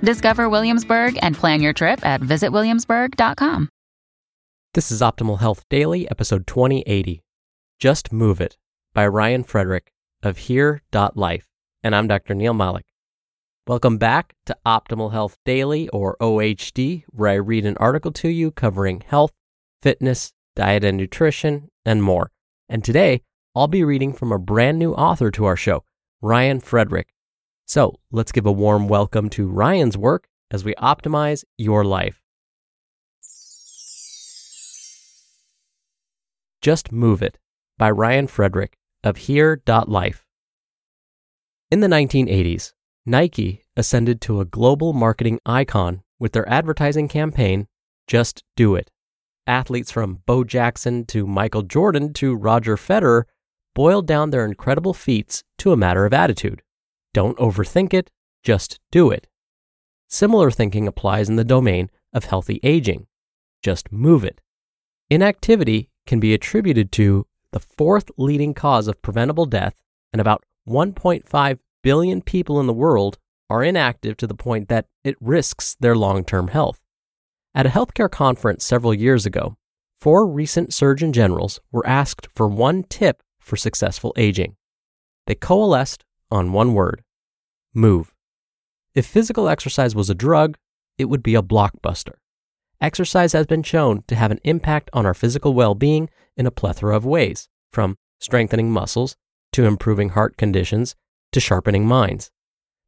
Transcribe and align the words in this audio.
Discover 0.00 0.48
Williamsburg 0.48 1.18
and 1.22 1.36
plan 1.36 1.60
your 1.60 1.72
trip 1.72 2.04
at 2.04 2.20
visitwilliamsburg.com. 2.20 3.68
This 4.74 4.90
is 4.90 5.00
Optimal 5.00 5.40
Health 5.40 5.64
Daily, 5.70 6.08
episode 6.10 6.46
2080. 6.46 7.22
Just 7.78 8.12
Move 8.12 8.40
It 8.40 8.56
by 8.92 9.06
Ryan 9.06 9.42
Frederick 9.42 9.92
of 10.22 10.38
Here.life. 10.38 11.48
And 11.82 11.94
I'm 11.94 12.06
Dr. 12.06 12.34
Neal 12.34 12.54
Malik. 12.54 12.86
Welcome 13.66 13.98
back 13.98 14.34
to 14.46 14.56
Optimal 14.64 15.12
Health 15.12 15.36
Daily, 15.44 15.88
or 15.90 16.16
OHD, 16.20 17.04
where 17.08 17.30
I 17.30 17.34
read 17.34 17.66
an 17.66 17.76
article 17.78 18.12
to 18.12 18.28
you 18.28 18.50
covering 18.50 19.02
health, 19.06 19.32
fitness, 19.82 20.32
diet 20.56 20.84
and 20.84 20.96
nutrition, 20.96 21.70
and 21.84 22.02
more. 22.02 22.30
And 22.68 22.84
today, 22.84 23.22
I'll 23.54 23.68
be 23.68 23.84
reading 23.84 24.12
from 24.12 24.32
a 24.32 24.38
brand 24.38 24.78
new 24.78 24.92
author 24.92 25.30
to 25.32 25.44
our 25.44 25.56
show, 25.56 25.84
Ryan 26.20 26.60
Frederick. 26.60 27.08
So 27.68 28.00
let's 28.10 28.32
give 28.32 28.46
a 28.46 28.52
warm 28.52 28.88
welcome 28.88 29.28
to 29.30 29.46
Ryan's 29.46 29.98
work 29.98 30.26
as 30.50 30.64
we 30.64 30.74
optimize 30.76 31.44
your 31.58 31.84
life. 31.84 32.22
Just 36.62 36.90
Move 36.90 37.22
It 37.22 37.38
by 37.76 37.90
Ryan 37.90 38.26
Frederick 38.26 38.78
of 39.04 39.18
Here.life. 39.18 40.24
In 41.70 41.80
the 41.80 41.88
1980s, 41.88 42.72
Nike 43.04 43.64
ascended 43.76 44.22
to 44.22 44.40
a 44.40 44.46
global 44.46 44.94
marketing 44.94 45.38
icon 45.44 46.00
with 46.18 46.32
their 46.32 46.48
advertising 46.48 47.06
campaign, 47.06 47.66
Just 48.06 48.44
Do 48.56 48.76
It. 48.76 48.90
Athletes 49.46 49.90
from 49.90 50.22
Bo 50.24 50.42
Jackson 50.42 51.04
to 51.06 51.26
Michael 51.26 51.62
Jordan 51.62 52.14
to 52.14 52.34
Roger 52.34 52.76
Federer 52.76 53.24
boiled 53.74 54.06
down 54.06 54.30
their 54.30 54.46
incredible 54.46 54.94
feats 54.94 55.44
to 55.58 55.72
a 55.72 55.76
matter 55.76 56.06
of 56.06 56.14
attitude. 56.14 56.62
Don't 57.14 57.38
overthink 57.38 57.94
it, 57.94 58.10
just 58.42 58.78
do 58.90 59.10
it. 59.10 59.26
Similar 60.08 60.50
thinking 60.50 60.86
applies 60.88 61.28
in 61.28 61.36
the 61.36 61.44
domain 61.44 61.90
of 62.12 62.24
healthy 62.24 62.60
aging. 62.62 63.06
Just 63.62 63.92
move 63.92 64.24
it. 64.24 64.40
Inactivity 65.10 65.90
can 66.06 66.20
be 66.20 66.32
attributed 66.32 66.92
to 66.92 67.26
the 67.52 67.60
fourth 67.60 68.10
leading 68.16 68.54
cause 68.54 68.88
of 68.88 69.02
preventable 69.02 69.46
death, 69.46 69.74
and 70.12 70.20
about 70.20 70.44
1.5 70.68 71.58
billion 71.82 72.22
people 72.22 72.60
in 72.60 72.66
the 72.66 72.72
world 72.72 73.18
are 73.50 73.64
inactive 73.64 74.16
to 74.18 74.26
the 74.26 74.34
point 74.34 74.68
that 74.68 74.86
it 75.04 75.16
risks 75.20 75.76
their 75.80 75.96
long 75.96 76.24
term 76.24 76.48
health. 76.48 76.80
At 77.54 77.66
a 77.66 77.70
healthcare 77.70 78.10
conference 78.10 78.64
several 78.64 78.94
years 78.94 79.26
ago, 79.26 79.56
four 79.98 80.26
recent 80.26 80.72
surgeon 80.72 81.12
generals 81.12 81.60
were 81.72 81.86
asked 81.86 82.28
for 82.34 82.46
one 82.46 82.84
tip 82.84 83.22
for 83.40 83.56
successful 83.56 84.12
aging. 84.16 84.56
They 85.26 85.34
coalesced 85.34 86.04
on 86.30 86.52
one 86.52 86.74
word 86.74 87.02
move. 87.74 88.14
If 88.94 89.06
physical 89.06 89.48
exercise 89.48 89.94
was 89.94 90.10
a 90.10 90.14
drug, 90.14 90.56
it 90.96 91.06
would 91.06 91.22
be 91.22 91.34
a 91.34 91.42
blockbuster. 91.42 92.14
Exercise 92.80 93.32
has 93.32 93.46
been 93.46 93.62
shown 93.62 94.02
to 94.08 94.14
have 94.14 94.30
an 94.30 94.40
impact 94.44 94.90
on 94.92 95.06
our 95.06 95.14
physical 95.14 95.54
well 95.54 95.74
being 95.74 96.08
in 96.36 96.46
a 96.46 96.50
plethora 96.50 96.96
of 96.96 97.04
ways, 97.04 97.48
from 97.72 97.96
strengthening 98.18 98.70
muscles 98.70 99.16
to 99.52 99.64
improving 99.64 100.10
heart 100.10 100.36
conditions 100.36 100.94
to 101.32 101.40
sharpening 101.40 101.86
minds. 101.86 102.30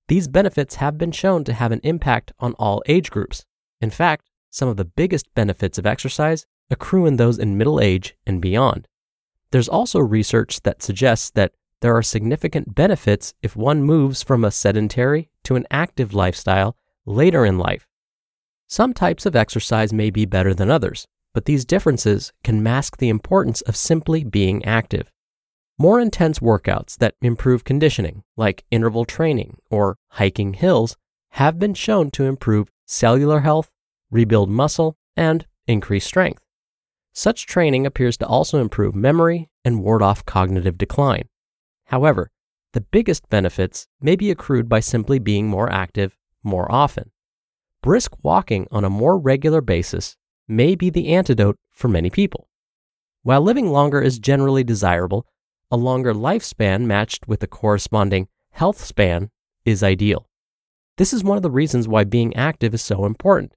These 0.09 0.29
benefits 0.29 0.77
have 0.77 0.99
been 0.99 1.13
shown 1.13 1.45
to 1.45 1.53
have 1.53 1.73
an 1.73 1.81
impact 1.85 2.33
on 2.39 2.55
all 2.55 2.83
age 2.87 3.11
groups. 3.11 3.45
In 3.81 3.91
fact, 3.91 4.29
some 4.51 4.69
of 4.69 4.77
the 4.77 4.85
biggest 4.85 5.33
benefits 5.35 5.79
of 5.79 5.87
exercise 5.87 6.47
accrue 6.71 7.07
in 7.07 7.17
those 7.17 7.39
in 7.39 7.59
middle 7.59 7.81
age 7.81 8.17
and 8.27 8.41
beyond. 8.41 8.89
There's 9.53 9.69
also 9.69 9.99
research 10.01 10.63
that 10.63 10.83
suggests 10.83 11.31
that 11.31 11.53
there 11.81 11.97
are 11.97 12.03
significant 12.03 12.75
benefits 12.75 13.35
if 13.43 13.57
one 13.57 13.83
moves 13.83 14.23
from 14.23 14.45
a 14.45 14.51
sedentary 14.51 15.31
to 15.45 15.57
an 15.57 15.67
active 15.71 16.13
lifestyle 16.13 16.77
later 17.07 17.45
in 17.45 17.59
life. 17.59 17.87
Some 18.69 18.93
types 18.93 19.27
of 19.27 19.35
exercise 19.35 19.93
may 19.93 20.11
be 20.11 20.27
better 20.27 20.55
than 20.55 20.71
others, 20.71 21.07
but 21.33 21.47
these 21.47 21.65
differences 21.65 22.33
can 22.45 22.63
mask 22.63 22.99
the 22.99 23.09
importance 23.09 23.63
of 23.63 23.77
simply 23.77 24.25
being 24.25 24.65
active. 24.65 25.11
More 25.79 25.99
intense 25.99 26.41
workouts 26.41 26.99
that 26.99 27.15
improve 27.23 27.65
conditioning, 27.65 28.23
like 28.37 28.65
interval 28.71 29.07
training 29.07 29.57
or 29.71 29.97
hiking 30.09 30.53
hills, 30.53 30.97
have 31.31 31.59
been 31.59 31.73
shown 31.73 32.11
to 32.11 32.25
improve 32.25 32.71
cellular 32.85 33.41
health, 33.41 33.71
rebuild 34.11 34.51
muscle, 34.51 34.99
and 35.17 35.47
increase 35.67 36.05
strength. 36.05 36.43
Such 37.15 37.47
training 37.47 37.87
appears 37.87 38.19
to 38.19 38.27
also 38.27 38.61
improve 38.61 38.95
memory 38.95 39.49
and 39.65 39.83
ward 39.83 40.03
off 40.03 40.27
cognitive 40.27 40.77
decline. 40.77 41.30
However, 41.91 42.31
the 42.73 42.81
biggest 42.81 43.29
benefits 43.29 43.89
may 44.01 44.15
be 44.15 44.31
accrued 44.31 44.69
by 44.69 44.79
simply 44.79 45.19
being 45.19 45.49
more 45.49 45.71
active 45.73 46.17
more 46.45 46.71
often. 46.71 47.11
Brisk 47.83 48.13
walking 48.23 48.69
on 48.71 48.85
a 48.85 48.91
more 48.91 49.19
regular 49.19 49.61
basis 49.61 50.17
may 50.47 50.77
be 50.77 50.89
the 50.89 51.09
antidote 51.09 51.59
for 51.73 51.89
many 51.89 52.09
people. 52.09 52.49
While 53.25 53.41
living 53.41 53.73
longer 53.73 54.01
is 54.01 54.21
generally 54.21 54.63
desirable, 54.63 55.27
a 55.69 55.77
longer 55.77 56.15
lifespan 56.15 56.83
matched 56.83 57.27
with 57.27 57.43
a 57.43 57.49
corresponding 57.49 58.29
health 58.53 58.85
span 58.85 59.31
is 59.65 59.83
ideal. 59.83 60.29
This 60.97 61.13
is 61.13 61.25
one 61.25 61.37
of 61.37 61.43
the 61.43 61.51
reasons 61.51 61.89
why 61.89 62.05
being 62.05 62.37
active 62.37 62.73
is 62.73 62.83
so 62.83 63.05
important. 63.05 63.53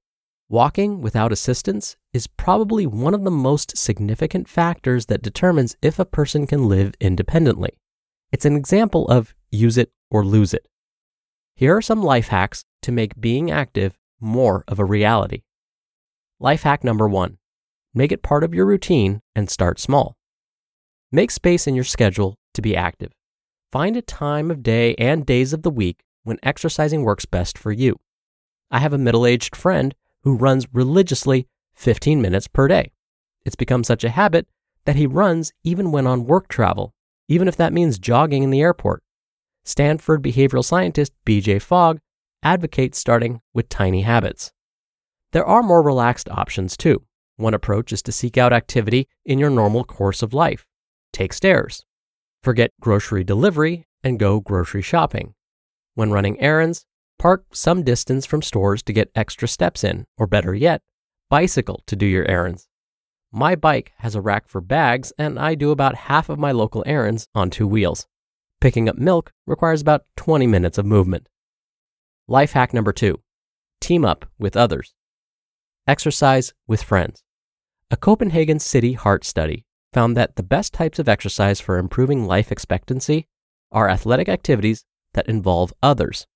Walking 0.49 1.01
without 1.01 1.31
assistance 1.31 1.97
is 2.13 2.25
probably 2.25 2.87
one 2.87 3.13
of 3.13 3.23
the 3.23 3.31
most 3.31 3.77
significant 3.77 4.47
factors 4.47 5.05
that 5.05 5.21
determines 5.21 5.75
if 5.83 5.99
a 5.99 6.05
person 6.05 6.47
can 6.47 6.67
live 6.67 6.95
independently. 6.99 7.77
It's 8.33 8.45
an 8.45 8.55
example 8.55 9.07
of 9.09 9.35
use 9.51 9.77
it 9.77 9.91
or 10.09 10.25
lose 10.25 10.55
it. 10.55 10.65
Here 11.55 11.77
are 11.77 11.83
some 11.83 12.01
life 12.01 12.29
hacks 12.29 12.65
to 12.81 12.91
make 12.91 13.21
being 13.21 13.51
active 13.51 13.95
more 14.19 14.63
of 14.67 14.79
a 14.79 14.85
reality. 14.85 15.43
Life 16.39 16.63
hack 16.63 16.83
number 16.83 17.07
one 17.07 17.37
make 17.93 18.11
it 18.11 18.23
part 18.23 18.43
of 18.43 18.51
your 18.51 18.65
routine 18.65 19.21
and 19.35 19.51
start 19.51 19.79
small. 19.79 20.17
Make 21.11 21.29
space 21.29 21.67
in 21.67 21.75
your 21.75 21.83
schedule 21.83 22.39
to 22.55 22.61
be 22.63 22.75
active. 22.75 23.11
Find 23.71 23.95
a 23.95 24.01
time 24.01 24.49
of 24.49 24.63
day 24.63 24.95
and 24.95 25.27
days 25.27 25.53
of 25.53 25.61
the 25.61 25.69
week 25.69 26.03
when 26.23 26.39
exercising 26.41 27.03
works 27.03 27.25
best 27.25 27.55
for 27.55 27.71
you. 27.71 27.99
I 28.71 28.79
have 28.79 28.93
a 28.93 28.97
middle 28.97 29.27
aged 29.27 29.55
friend 29.55 29.93
who 30.23 30.37
runs 30.37 30.65
religiously 30.73 31.47
15 31.75 32.19
minutes 32.19 32.47
per 32.47 32.67
day. 32.67 32.93
It's 33.45 33.55
become 33.55 33.83
such 33.83 34.03
a 34.03 34.09
habit 34.09 34.47
that 34.85 34.95
he 34.95 35.05
runs 35.05 35.53
even 35.63 35.91
when 35.91 36.07
on 36.07 36.25
work 36.25 36.47
travel, 36.47 36.92
even 37.27 37.47
if 37.47 37.55
that 37.57 37.73
means 37.73 37.99
jogging 37.99 38.43
in 38.43 38.49
the 38.49 38.61
airport. 38.61 39.01
Stanford 39.65 40.21
behavioral 40.21 40.63
scientist 40.63 41.13
BJ 41.25 41.61
Fogg 41.61 41.99
advocates 42.43 42.97
starting 42.97 43.41
with 43.53 43.69
tiny 43.69 44.01
habits. 44.01 44.51
There 45.31 45.45
are 45.45 45.63
more 45.63 45.81
relaxed 45.81 46.29
options 46.29 46.77
too. 46.77 47.03
One 47.37 47.53
approach 47.53 47.91
is 47.91 48.01
to 48.03 48.11
seek 48.11 48.37
out 48.37 48.53
activity 48.53 49.07
in 49.25 49.39
your 49.39 49.49
normal 49.49 49.83
course 49.83 50.21
of 50.21 50.33
life. 50.33 50.65
Take 51.11 51.33
stairs. 51.33 51.83
Forget 52.43 52.71
grocery 52.81 53.23
delivery 53.23 53.87
and 54.03 54.19
go 54.19 54.39
grocery 54.39 54.81
shopping. 54.81 55.33
When 55.95 56.11
running 56.11 56.39
errands, 56.41 56.85
park 57.17 57.45
some 57.53 57.83
distance 57.83 58.25
from 58.25 58.41
stores 58.41 58.83
to 58.83 58.93
get 58.93 59.11
extra 59.15 59.47
steps 59.47 59.83
in, 59.83 60.05
or 60.17 60.27
better 60.27 60.53
yet, 60.53 60.81
bicycle 61.29 61.81
to 61.87 61.95
do 61.95 62.05
your 62.05 62.25
errands. 62.25 62.67
My 63.35 63.55
bike 63.55 63.93
has 63.97 64.13
a 64.13 64.21
rack 64.21 64.47
for 64.47 64.61
bags, 64.61 65.11
and 65.17 65.39
I 65.39 65.55
do 65.55 65.71
about 65.71 65.95
half 65.95 66.29
of 66.29 66.37
my 66.37 66.51
local 66.51 66.83
errands 66.85 67.27
on 67.33 67.49
two 67.49 67.65
wheels. 67.65 68.05
Picking 68.61 68.87
up 68.87 68.95
milk 68.95 69.33
requires 69.47 69.81
about 69.81 70.05
20 70.17 70.45
minutes 70.45 70.77
of 70.77 70.85
movement. 70.85 71.27
Life 72.27 72.51
hack 72.51 72.75
number 72.75 72.93
two 72.93 73.19
team 73.81 74.05
up 74.05 74.27
with 74.37 74.55
others. 74.55 74.93
Exercise 75.87 76.53
with 76.67 76.83
friends. 76.83 77.23
A 77.89 77.97
Copenhagen 77.97 78.59
City 78.59 78.93
Heart 78.93 79.25
study 79.25 79.65
found 79.91 80.15
that 80.15 80.35
the 80.35 80.43
best 80.43 80.71
types 80.71 80.99
of 80.99 81.09
exercise 81.09 81.59
for 81.59 81.79
improving 81.79 82.27
life 82.27 82.51
expectancy 82.51 83.27
are 83.71 83.89
athletic 83.89 84.29
activities 84.29 84.85
that 85.15 85.27
involve 85.27 85.73
others. 85.81 86.27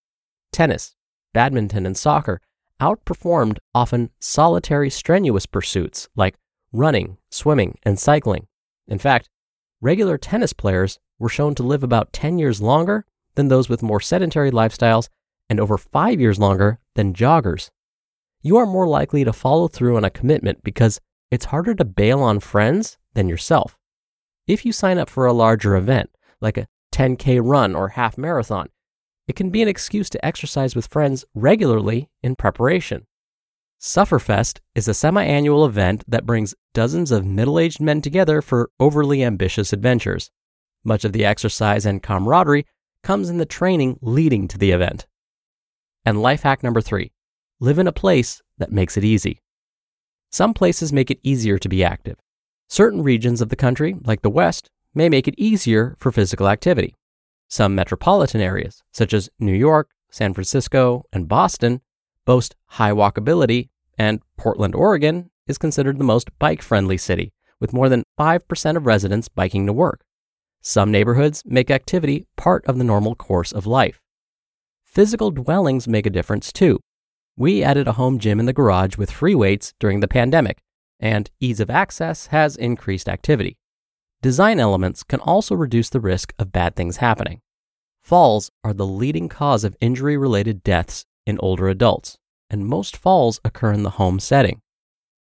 Tennis, 0.52 0.96
badminton, 1.32 1.86
and 1.86 1.96
soccer 1.96 2.42
outperformed 2.82 3.60
often 3.76 4.10
solitary 4.20 4.90
strenuous 4.90 5.46
pursuits 5.46 6.10
like 6.16 6.36
running, 6.72 7.18
swimming, 7.32 7.78
and 7.84 8.00
cycling. 8.00 8.48
In 8.88 9.00
fact, 9.00 9.30
regular 9.82 10.18
tennis 10.18 10.54
players 10.54 11.00
were 11.20 11.30
shown 11.30 11.56
to 11.56 11.64
live 11.64 11.84
about 11.84 12.14
10 12.14 12.38
years 12.38 12.62
longer 12.62 13.06
than 13.36 13.48
those 13.48 13.70
with 13.70 13.84
more 13.84 14.00
sedentary 14.00 14.52
lifestyles 14.52 15.10
and 15.50 15.60
over 15.60 15.78
5 15.78 16.20
years 16.20 16.40
longer 16.40 16.80
than 16.96 17.14
joggers. 17.14 17.70
You 18.42 18.58
are 18.58 18.66
more 18.66 18.88
likely 18.88 19.24
to 19.24 19.34
follow 19.34 19.68
through 19.68 19.98
on 19.98 20.04
a 20.04 20.10
commitment 20.10 20.64
because 20.64 21.02
it's 21.32 21.46
harder 21.46 21.74
to 21.76 21.86
bail 21.86 22.22
on 22.22 22.40
friends 22.40 22.98
than 23.14 23.28
yourself. 23.28 23.78
If 24.46 24.66
you 24.66 24.72
sign 24.72 24.98
up 24.98 25.10
for 25.10 25.26
a 25.26 25.34
larger 25.34 25.76
event, 25.76 26.12
like 26.40 26.58
a 26.58 26.68
10K 26.94 27.42
run 27.44 27.76
or 27.76 27.90
half 27.90 28.18
marathon, 28.18 28.70
it 29.28 29.36
can 29.36 29.50
be 29.50 29.62
an 29.62 29.68
excuse 29.68 30.10
to 30.12 30.26
exercise 30.26 30.76
with 30.76 30.88
friends 30.88 31.26
regularly 31.34 32.10
in 32.24 32.36
preparation. 32.36 33.07
Sufferfest 33.80 34.60
is 34.74 34.88
a 34.88 34.94
semi 34.94 35.24
annual 35.24 35.64
event 35.64 36.04
that 36.08 36.26
brings 36.26 36.56
dozens 36.74 37.12
of 37.12 37.26
middle 37.26 37.60
aged 37.60 37.80
men 37.80 38.02
together 38.02 38.42
for 38.42 38.72
overly 38.80 39.24
ambitious 39.24 39.72
adventures. 39.72 40.32
Much 40.84 41.06
of 41.06 41.14
the 41.14 41.24
exercise 41.24 41.86
and 41.86 42.02
camaraderie 42.02 42.66
comes 43.04 43.30
in 43.30 43.38
the 43.38 43.46
training 43.46 44.00
leading 44.02 44.48
to 44.48 44.58
the 44.58 44.72
event. 44.72 45.06
And 46.04 46.24
life 46.24 46.42
hack 46.42 46.64
number 46.64 46.82
three 46.82 47.12
live 47.60 47.78
in 47.78 47.86
a 47.86 47.92
place 47.92 48.42
that 48.58 48.72
makes 48.72 48.98
it 48.98 49.04
easy. 49.04 49.42
Some 50.32 50.56
places 50.56 50.92
make 50.92 51.12
it 51.12 51.20
easier 51.22 51.60
to 51.60 51.70
be 51.70 51.84
active. 51.84 52.18
Certain 52.68 53.04
regions 53.04 53.42
of 53.42 53.50
the 53.50 53.56
country, 53.56 53.96
like 54.04 54.24
the 54.24 54.30
West, 54.30 54.70
may 54.96 55.08
make 55.08 55.28
it 55.28 55.36
easier 55.38 55.96
for 56.00 56.12
physical 56.12 56.50
activity. 56.50 56.96
Some 57.48 57.76
metropolitan 57.76 58.42
areas, 58.42 58.82
such 58.92 59.14
as 59.14 59.30
New 59.40 59.54
York, 59.54 59.92
San 60.10 60.34
Francisco, 60.34 61.04
and 61.14 61.28
Boston, 61.28 61.82
boast 62.28 62.56
high 62.66 62.92
walkability, 62.92 63.70
and 63.98 64.20
Portland, 64.38 64.76
Oregon 64.76 65.32
is 65.48 65.58
considered 65.58 65.98
the 65.98 66.04
most 66.04 66.30
bike 66.38 66.62
friendly 66.62 66.98
city, 66.98 67.32
with 67.60 67.74
more 67.74 67.88
than 67.88 68.04
5% 68.20 68.76
of 68.76 68.86
residents 68.86 69.30
biking 69.30 69.66
to 69.66 69.74
work. 69.74 70.04
Some 70.62 70.92
neighborhoods 70.92 71.42
make 71.46 71.72
activity 71.72 72.28
part 72.36 72.66
of 72.66 72.78
the 72.78 72.84
normal 72.84 73.16
course 73.16 73.54
of 73.54 73.66
life. 73.66 74.02
Physical 74.84 75.32
dwellings 75.32 75.88
make 75.88 76.06
a 76.06 76.12
difference 76.12 76.52
too. 76.52 76.80
We 77.38 77.64
added 77.64 77.88
a 77.88 77.94
home 77.94 78.20
gym 78.20 78.42
in 78.42 78.46
the 78.46 78.54
garage 78.54 78.98
with 78.98 79.10
free 79.10 79.36
weights 79.36 79.74
during 79.80 80.02
the 80.02 80.08
pandemic, 80.08 80.58
and 81.00 81.32
ease 81.40 81.62
of 81.62 81.70
access 81.70 82.28
has 82.28 82.58
increased 82.58 83.08
activity. 83.08 83.58
Design 84.22 84.60
elements 84.60 85.04
can 85.04 85.22
also 85.22 85.56
reduce 85.56 85.90
the 85.90 86.02
risk 86.02 86.34
of 86.38 86.52
bad 86.52 86.76
things 86.76 86.98
happening. 86.98 87.40
Falls 88.02 88.52
are 88.66 88.74
the 88.74 88.86
leading 88.86 89.30
cause 89.30 89.64
of 89.64 89.78
injury 89.80 90.18
related 90.18 90.62
deaths 90.64 91.06
in 91.28 91.38
older 91.42 91.68
adults, 91.68 92.18
and 92.50 92.66
most 92.66 92.96
falls 92.98 93.40
occur 93.44 93.74
in 93.74 93.84
the 93.84 93.92
home 93.92 94.20
setting. 94.20 94.62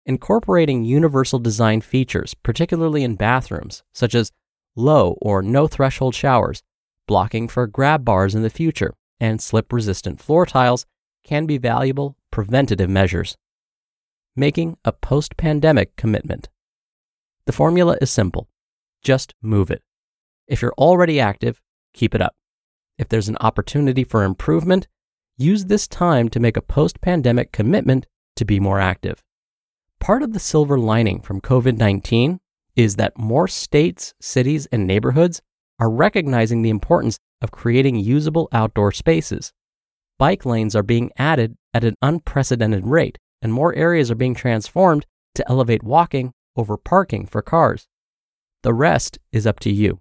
Incorporating 0.05 0.83
universal 0.83 1.37
design 1.37 1.79
features, 1.79 2.33
particularly 2.33 3.03
in 3.03 3.15
bathrooms, 3.15 3.83
such 3.93 4.15
as 4.15 4.31
low 4.75 5.17
or 5.21 5.43
no 5.43 5.67
threshold 5.67 6.15
showers, 6.15 6.63
blocking 7.07 7.47
for 7.47 7.67
grab 7.67 8.03
bars 8.03 8.33
in 8.33 8.41
the 8.41 8.49
future, 8.49 8.93
and 9.19 9.39
slip 9.39 9.71
resistant 9.71 10.19
floor 10.19 10.45
tiles, 10.45 10.85
can 11.23 11.45
be 11.45 11.59
valuable 11.59 12.17
preventative 12.31 12.89
measures. 12.89 13.37
Making 14.35 14.77
a 14.83 14.91
post 14.91 15.37
pandemic 15.37 15.95
commitment. 15.95 16.49
The 17.45 17.53
formula 17.53 17.97
is 18.01 18.09
simple 18.09 18.47
just 19.03 19.33
move 19.41 19.71
it. 19.71 19.81
If 20.47 20.61
you're 20.61 20.75
already 20.77 21.19
active, 21.19 21.59
keep 21.93 22.13
it 22.13 22.21
up. 22.21 22.35
If 22.97 23.09
there's 23.09 23.29
an 23.29 23.37
opportunity 23.41 24.03
for 24.03 24.23
improvement, 24.23 24.87
use 25.41 25.65
this 25.65 25.87
time 25.87 26.29
to 26.29 26.39
make 26.39 26.55
a 26.55 26.61
post 26.61 27.01
pandemic 27.01 27.51
commitment 27.51 28.05
to 28.35 28.45
be 28.45 28.59
more 28.59 28.79
active. 28.79 29.23
Part 29.99 30.23
of 30.23 30.33
the 30.33 30.39
silver 30.39 30.77
lining 30.77 31.21
from 31.21 31.41
COVID 31.41 31.77
19 31.77 32.39
is 32.75 32.95
that 32.95 33.17
more 33.17 33.47
states, 33.47 34.13
cities, 34.21 34.67
and 34.71 34.87
neighborhoods 34.87 35.41
are 35.79 35.89
recognizing 35.89 36.61
the 36.61 36.69
importance 36.69 37.17
of 37.41 37.51
creating 37.51 37.95
usable 37.97 38.47
outdoor 38.51 38.91
spaces. 38.91 39.51
Bike 40.17 40.45
lanes 40.45 40.75
are 40.75 40.83
being 40.83 41.11
added 41.17 41.57
at 41.73 41.83
an 41.83 41.95
unprecedented 42.01 42.85
rate, 42.85 43.17
and 43.41 43.51
more 43.51 43.73
areas 43.75 44.11
are 44.11 44.15
being 44.15 44.35
transformed 44.35 45.05
to 45.35 45.49
elevate 45.49 45.83
walking 45.83 46.31
over 46.55 46.77
parking 46.77 47.25
for 47.25 47.41
cars. 47.41 47.87
The 48.63 48.73
rest 48.73 49.17
is 49.31 49.47
up 49.47 49.59
to 49.61 49.71
you. 49.71 49.99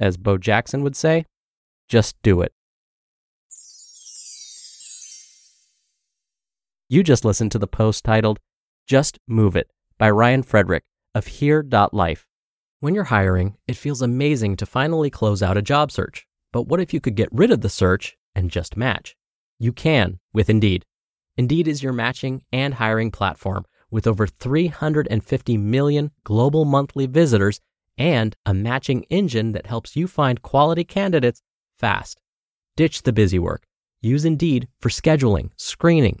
As 0.00 0.16
Bo 0.16 0.38
Jackson 0.38 0.82
would 0.82 0.96
say, 0.96 1.26
just 1.88 2.16
do 2.22 2.40
it. 2.40 2.52
You 6.92 7.02
just 7.02 7.24
listened 7.24 7.50
to 7.52 7.58
the 7.58 7.66
post 7.66 8.04
titled 8.04 8.38
Just 8.86 9.18
Move 9.26 9.56
It 9.56 9.70
by 9.96 10.10
Ryan 10.10 10.42
Frederick 10.42 10.84
of 11.14 11.26
Here.life. 11.26 12.26
When 12.80 12.94
you're 12.94 13.04
hiring, 13.04 13.56
it 13.66 13.78
feels 13.78 14.02
amazing 14.02 14.56
to 14.56 14.66
finally 14.66 15.08
close 15.08 15.42
out 15.42 15.56
a 15.56 15.62
job 15.62 15.90
search. 15.90 16.26
But 16.52 16.64
what 16.64 16.80
if 16.80 16.92
you 16.92 17.00
could 17.00 17.14
get 17.14 17.30
rid 17.32 17.50
of 17.50 17.62
the 17.62 17.70
search 17.70 18.18
and 18.34 18.50
just 18.50 18.76
match? 18.76 19.16
You 19.58 19.72
can 19.72 20.18
with 20.34 20.50
Indeed. 20.50 20.84
Indeed 21.38 21.66
is 21.66 21.82
your 21.82 21.94
matching 21.94 22.42
and 22.52 22.74
hiring 22.74 23.10
platform 23.10 23.64
with 23.90 24.06
over 24.06 24.26
350 24.26 25.56
million 25.56 26.10
global 26.24 26.66
monthly 26.66 27.06
visitors 27.06 27.58
and 27.96 28.36
a 28.44 28.52
matching 28.52 29.04
engine 29.04 29.52
that 29.52 29.64
helps 29.64 29.96
you 29.96 30.06
find 30.06 30.42
quality 30.42 30.84
candidates 30.84 31.40
fast. 31.78 32.20
Ditch 32.76 33.04
the 33.04 33.14
busy 33.14 33.38
work. 33.38 33.62
Use 34.02 34.26
Indeed 34.26 34.68
for 34.78 34.90
scheduling, 34.90 35.52
screening, 35.56 36.20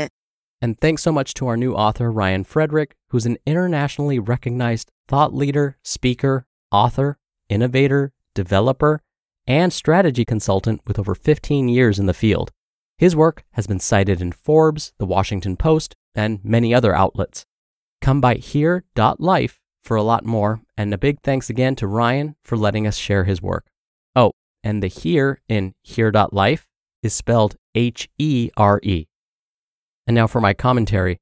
And 0.61 0.79
thanks 0.79 1.01
so 1.01 1.11
much 1.11 1.33
to 1.35 1.47
our 1.47 1.57
new 1.57 1.73
author, 1.73 2.11
Ryan 2.11 2.43
Frederick, 2.43 2.95
who's 3.09 3.25
an 3.25 3.37
internationally 3.47 4.19
recognized 4.19 4.91
thought 5.07 5.33
leader, 5.33 5.77
speaker, 5.83 6.45
author, 6.71 7.17
innovator, 7.49 8.13
developer, 8.35 9.01
and 9.47 9.73
strategy 9.73 10.23
consultant 10.23 10.81
with 10.85 10.99
over 10.99 11.15
15 11.15 11.67
years 11.67 11.97
in 11.97 12.05
the 12.05 12.13
field. 12.13 12.51
His 12.97 13.15
work 13.15 13.43
has 13.53 13.65
been 13.65 13.79
cited 13.79 14.21
in 14.21 14.31
Forbes, 14.31 14.93
The 14.99 15.07
Washington 15.07 15.57
Post, 15.57 15.95
and 16.13 16.39
many 16.43 16.73
other 16.73 16.95
outlets. 16.95 17.45
Come 17.99 18.21
by 18.21 18.35
here.life 18.35 19.59
for 19.83 19.97
a 19.97 20.03
lot 20.03 20.25
more, 20.25 20.61
and 20.77 20.93
a 20.93 20.97
big 20.99 21.21
thanks 21.21 21.49
again 21.49 21.75
to 21.77 21.87
Ryan 21.87 22.35
for 22.43 22.55
letting 22.55 22.85
us 22.85 22.97
share 22.97 23.23
his 23.23 23.41
work. 23.41 23.65
Oh, 24.15 24.33
and 24.63 24.83
the 24.83 24.87
here 24.87 25.41
in 25.49 25.73
here.life 25.81 26.67
is 27.01 27.13
spelled 27.13 27.55
H 27.73 28.07
E 28.19 28.51
R 28.55 28.79
E. 28.83 29.07
And 30.07 30.15
now 30.15 30.27
for 30.27 30.41
my 30.41 30.53
commentary. 30.53 31.17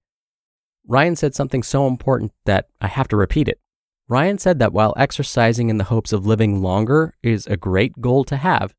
Ryan 0.87 1.15
said 1.15 1.35
something 1.35 1.63
so 1.63 1.87
important 1.87 2.31
that 2.45 2.67
I 2.81 2.87
have 2.87 3.07
to 3.09 3.17
repeat 3.17 3.47
it. 3.47 3.59
Ryan 4.07 4.39
said 4.39 4.57
that 4.59 4.73
while 4.73 4.95
exercising 4.97 5.69
in 5.69 5.77
the 5.77 5.83
hopes 5.85 6.11
of 6.11 6.25
living 6.25 6.63
longer 6.63 7.13
is 7.21 7.45
a 7.45 7.57
great 7.57 8.01
goal 8.01 8.23
to 8.25 8.37
have, 8.37 8.73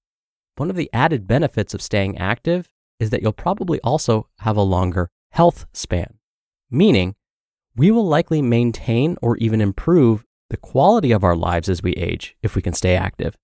one 0.56 0.70
of 0.70 0.76
the 0.76 0.90
added 0.92 1.26
benefits 1.26 1.72
of 1.72 1.80
staying 1.80 2.18
active 2.18 2.72
is 2.98 3.10
that 3.10 3.22
you'll 3.22 3.32
probably 3.32 3.80
also 3.80 4.28
have 4.40 4.56
a 4.56 4.62
longer 4.62 5.08
health 5.30 5.66
span, 5.72 6.18
meaning 6.70 7.14
we 7.76 7.90
will 7.90 8.06
likely 8.06 8.42
maintain 8.42 9.16
or 9.22 9.36
even 9.36 9.60
improve 9.60 10.24
the 10.50 10.56
quality 10.56 11.12
of 11.12 11.22
our 11.22 11.36
lives 11.36 11.68
as 11.68 11.82
we 11.82 11.92
age 11.92 12.36
if 12.42 12.56
we 12.56 12.62
can 12.62 12.74
stay 12.74 12.96
active. 12.96 13.36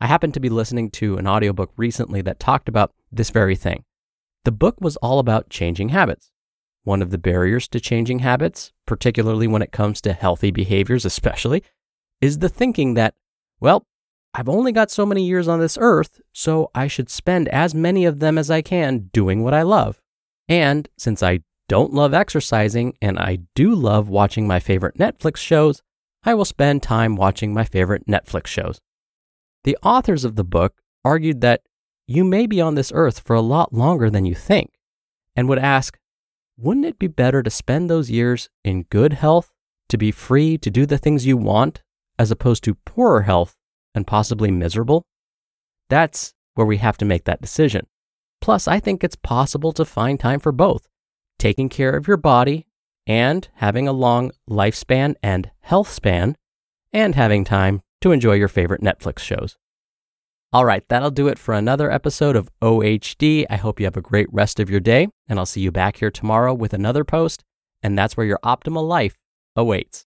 I 0.00 0.06
happened 0.06 0.34
to 0.34 0.40
be 0.40 0.48
listening 0.48 0.90
to 0.92 1.16
an 1.18 1.26
audiobook 1.26 1.72
recently 1.76 2.22
that 2.22 2.38
talked 2.38 2.68
about 2.68 2.92
this 3.10 3.30
very 3.30 3.56
thing. 3.56 3.84
The 4.48 4.52
book 4.52 4.80
was 4.80 4.96
all 5.02 5.18
about 5.18 5.50
changing 5.50 5.90
habits. 5.90 6.30
One 6.82 7.02
of 7.02 7.10
the 7.10 7.18
barriers 7.18 7.68
to 7.68 7.80
changing 7.80 8.20
habits, 8.20 8.72
particularly 8.86 9.46
when 9.46 9.60
it 9.60 9.72
comes 9.72 10.00
to 10.00 10.14
healthy 10.14 10.50
behaviors, 10.50 11.04
especially, 11.04 11.62
is 12.22 12.38
the 12.38 12.48
thinking 12.48 12.94
that, 12.94 13.14
well, 13.60 13.86
I've 14.32 14.48
only 14.48 14.72
got 14.72 14.90
so 14.90 15.04
many 15.04 15.22
years 15.26 15.48
on 15.48 15.60
this 15.60 15.76
earth, 15.78 16.22
so 16.32 16.70
I 16.74 16.86
should 16.86 17.10
spend 17.10 17.48
as 17.48 17.74
many 17.74 18.06
of 18.06 18.20
them 18.20 18.38
as 18.38 18.50
I 18.50 18.62
can 18.62 19.10
doing 19.12 19.44
what 19.44 19.52
I 19.52 19.60
love. 19.60 20.00
And 20.48 20.88
since 20.96 21.22
I 21.22 21.40
don't 21.68 21.92
love 21.92 22.14
exercising 22.14 22.96
and 23.02 23.18
I 23.18 23.40
do 23.54 23.74
love 23.74 24.08
watching 24.08 24.46
my 24.46 24.60
favorite 24.60 24.96
Netflix 24.96 25.36
shows, 25.36 25.82
I 26.24 26.32
will 26.32 26.46
spend 26.46 26.82
time 26.82 27.16
watching 27.16 27.52
my 27.52 27.64
favorite 27.64 28.06
Netflix 28.06 28.46
shows. 28.46 28.80
The 29.64 29.76
authors 29.82 30.24
of 30.24 30.36
the 30.36 30.42
book 30.42 30.80
argued 31.04 31.42
that 31.42 31.64
you 32.08 32.24
may 32.24 32.46
be 32.46 32.58
on 32.60 32.74
this 32.74 32.90
earth 32.94 33.20
for 33.20 33.36
a 33.36 33.42
lot 33.42 33.72
longer 33.72 34.08
than 34.08 34.24
you 34.24 34.34
think, 34.34 34.70
and 35.36 35.46
would 35.48 35.58
ask, 35.58 35.98
wouldn't 36.56 36.86
it 36.86 36.98
be 36.98 37.06
better 37.06 37.42
to 37.42 37.50
spend 37.50 37.88
those 37.88 38.10
years 38.10 38.48
in 38.64 38.84
good 38.84 39.12
health, 39.12 39.52
to 39.90 39.98
be 39.98 40.10
free 40.10 40.56
to 40.58 40.70
do 40.70 40.86
the 40.86 40.98
things 40.98 41.26
you 41.26 41.36
want, 41.36 41.82
as 42.18 42.30
opposed 42.30 42.64
to 42.64 42.74
poorer 42.86 43.22
health 43.22 43.54
and 43.94 44.06
possibly 44.06 44.50
miserable? 44.50 45.04
That's 45.90 46.32
where 46.54 46.66
we 46.66 46.78
have 46.78 46.96
to 46.98 47.04
make 47.04 47.24
that 47.24 47.42
decision. 47.42 47.86
Plus, 48.40 48.66
I 48.66 48.80
think 48.80 49.04
it's 49.04 49.16
possible 49.16 49.72
to 49.72 49.84
find 49.84 50.18
time 50.18 50.40
for 50.40 50.50
both 50.50 50.88
taking 51.38 51.68
care 51.68 51.94
of 51.94 52.08
your 52.08 52.16
body 52.16 52.66
and 53.06 53.48
having 53.54 53.86
a 53.86 53.92
long 53.92 54.30
lifespan 54.50 55.14
and 55.22 55.50
health 55.60 55.90
span, 55.90 56.36
and 56.92 57.14
having 57.14 57.44
time 57.44 57.82
to 58.00 58.12
enjoy 58.12 58.32
your 58.32 58.48
favorite 58.48 58.80
Netflix 58.80 59.18
shows. 59.20 59.58
All 60.50 60.64
right, 60.64 60.82
that'll 60.88 61.10
do 61.10 61.28
it 61.28 61.38
for 61.38 61.52
another 61.52 61.90
episode 61.90 62.34
of 62.34 62.48
OHD. 62.62 63.44
I 63.50 63.56
hope 63.56 63.78
you 63.78 63.84
have 63.84 63.98
a 63.98 64.00
great 64.00 64.32
rest 64.32 64.58
of 64.58 64.70
your 64.70 64.80
day, 64.80 65.08
and 65.28 65.38
I'll 65.38 65.44
see 65.44 65.60
you 65.60 65.70
back 65.70 65.98
here 65.98 66.10
tomorrow 66.10 66.54
with 66.54 66.72
another 66.72 67.04
post, 67.04 67.44
and 67.82 67.98
that's 67.98 68.16
where 68.16 68.24
your 68.24 68.38
optimal 68.42 68.88
life 68.88 69.18
awaits. 69.54 70.06